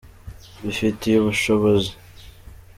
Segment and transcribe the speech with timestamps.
[0.59, 1.91] mbifitiye ubushobozi.